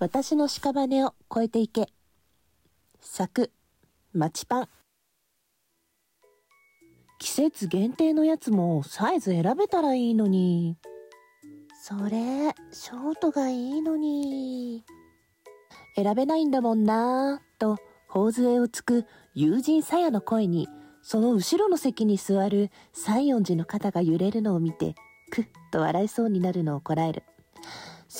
[0.00, 1.88] 私の屍を越えていけ。
[3.00, 3.50] 作、
[4.12, 4.68] マチパン。
[7.18, 10.76] 季節限定のやつもサイズ選べたらいいのに。
[11.82, 14.84] それ、ショートがいいのに。
[15.96, 17.78] 選べないんだもんなぁ、と、
[18.08, 19.04] 頬杖をつく
[19.34, 20.68] 友人さやの声に、
[21.02, 24.94] その後ろの席に座る西園寺の肩が揺れるのを見て、
[25.32, 27.24] くっと笑いそうになるのをこらえる。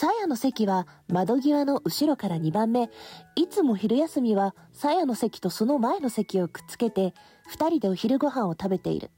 [0.00, 2.88] さやの席は窓際の後ろから2番目。
[3.34, 7.14] いつも昼休みはさやの席とその前の席をくっつけて、
[7.48, 9.10] 二人でお昼ご飯を食べている。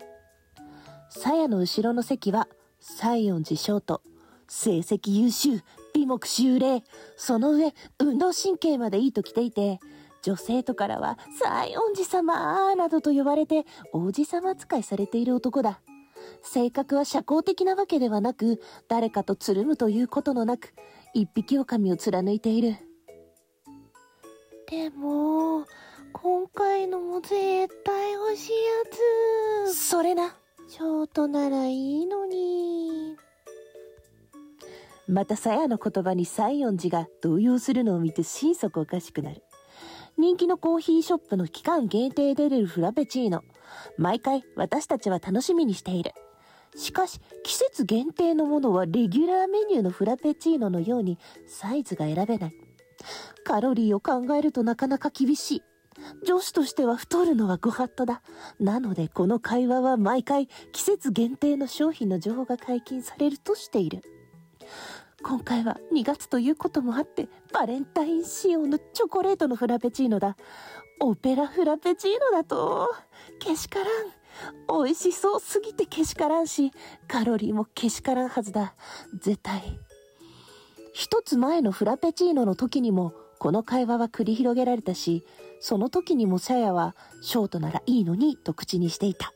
[1.10, 4.00] さやの後ろの席は西園寺翔と、
[4.48, 6.82] 成績優秀、美目秀麗、
[7.14, 9.80] その上、運動神経までいいと来ていて、
[10.22, 15.82] 女性とからは、西園寺様などと呼ばれて、王子様扱いされている男だ。
[16.42, 20.74] 性格は社交的なわけではなく、誰かとつるむということのなく、
[21.14, 22.76] 一匹狼を貫いている。
[24.68, 25.64] でも、
[26.12, 29.74] 今回のも絶対欲しいやつ。
[29.74, 30.36] それな。
[30.68, 33.16] ショートならいいのに。
[35.08, 39.42] またさやの言葉に西園寺が動揺するのを見て心底おかしくなる。
[40.20, 43.42] 人気のコーヒーショップの期間限定で出るフラペチーノ。
[43.96, 46.12] 毎回私たちは楽しみにしている。
[46.76, 52.54] しかし、季節限定のものはレギュラーメニューのフラペチーノのようにサイズが選べない。
[53.44, 55.62] カロリーを考えるとなかなか厳しい。
[56.26, 58.20] 女子としては太るのはご法度だ。
[58.58, 64.02] なのでこの会話は毎回季節限定の商品の情報が解禁されるとしている。
[65.22, 70.36] 今回は2月ということもあって、バレンタイン仕様のチョコレートのフラペチーノだ。
[71.00, 72.90] オペラフラペチーノだと、
[73.38, 73.88] けしからん。
[74.84, 76.72] 美味しそうすぎてけしからんし、
[77.06, 78.74] カロリーもけしからんはずだ。
[79.18, 79.78] 絶対。
[80.92, 85.24] 一つ前のフラペチーノの時にも、この会話は繰り広げられたし、
[85.60, 89.32] その時にもさやは、ショートならいいのに、と口にしていた。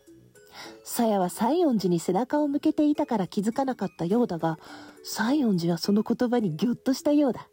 [0.82, 4.58] さやは西園寺に背中を向けていたから気づかなかったようだが、
[5.02, 7.48] 西園寺はその言葉にぎょっとしたようだ。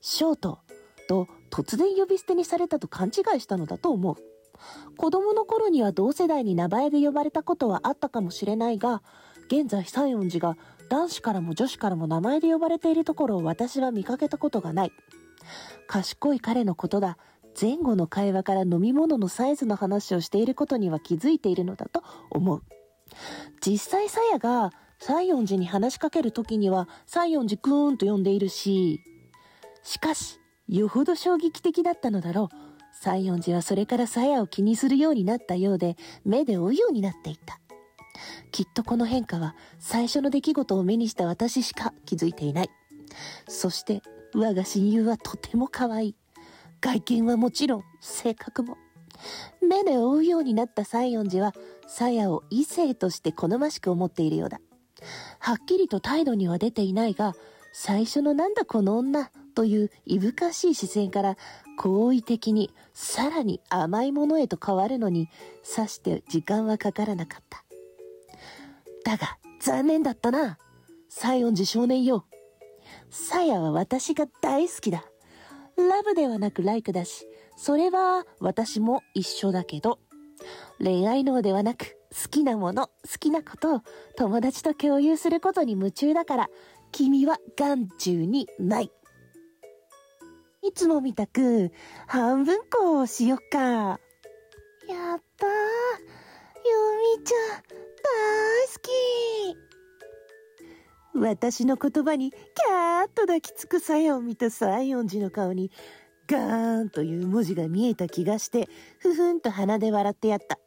[0.00, 0.58] ショート
[1.08, 4.16] と突然呼び捨てにされたと勘違いしたのだと思う。
[4.96, 9.02] 子供の頃には同世代に名前で呼ばれたことはあったかもしれないが、
[9.46, 10.56] 現在西園寺が
[10.88, 14.92] 男子からも女子からも名前で呼ばれているところを私は見かけたことがない。
[15.86, 17.18] 賢い彼のことだ。
[17.60, 22.62] 前後の会話から飲み物のサイズの話をしていることには気づいているのだと思う。
[23.64, 29.00] 実際さやが西園寺に話しかける時には西園寺くーんと呼んでいるし、
[29.82, 32.56] しかし、よほど衝撃的だったのだろう。
[32.92, 37.58] 西園寺はそれからさやを気にするようになったようで、目で追うようになっていた。
[38.52, 42.70] きっとこの変化は最初の出来事を目にした私しか気づいていない。
[43.48, 44.02] そして、
[44.34, 46.16] 我が親友はとても可愛い。
[46.82, 48.76] 外見はもちろん、性格も。
[49.60, 51.54] 目で追うようになった西園寺は、
[51.86, 54.60] さやを異性として好ましく思っているようだ。
[55.38, 57.34] はっきりと態度には出ていないが、
[57.72, 61.36] 最初のなんだこの女といういぶかしい視線から
[61.78, 65.30] 好意的にさらに甘いものへと変わるのに
[65.62, 67.64] さして時間はかからなかった。
[69.04, 70.58] だが残念だったな。
[71.08, 72.26] 西園寺少年よ。
[73.10, 75.04] さやは私が大好きだ。
[75.88, 77.26] ラブではなくライクだし、
[77.56, 79.98] それは私も一緒だけど、
[80.78, 83.80] 恋愛脳ではなく好きなもの、好きなことを
[84.16, 86.48] 友達と共有することに夢中だから、
[86.90, 88.90] 君は眼中にない。
[90.62, 91.72] いつもみたく
[92.06, 93.58] 半分こをしよっか。
[93.58, 93.98] やっ
[95.36, 95.50] たー。
[96.64, 98.88] ゆみちゃん、大好き。
[101.14, 105.70] 私の言葉にキャーッと抱きつくさやを見た西園寺の顔に
[106.26, 108.68] ガーンという文字が見えた気がして、
[108.98, 110.58] ふふんと鼻で笑ってやった。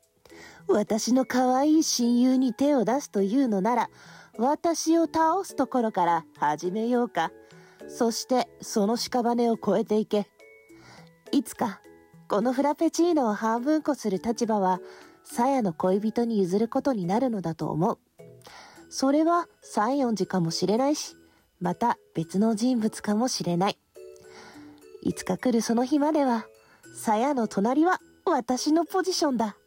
[0.67, 3.89] 私の可愛い親友に手を出すというのなら、
[4.37, 7.31] 私を倒すところから始めようか。
[7.87, 10.27] そしてその屍を越えていけ。
[11.31, 11.81] いつか、
[12.27, 14.79] このフラペチーノを半分こする立場は、
[15.23, 17.99] さやの恋人に譲ることになるのだと思う。
[18.89, 21.15] それは西園寺かもしれないし、
[21.59, 23.77] また別の人物かもしれない。
[25.01, 26.45] いつか来るその日までは、
[26.95, 29.57] 鞘の隣は私のポジションだ。